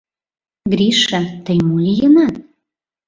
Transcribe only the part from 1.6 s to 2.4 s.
мо лийынат?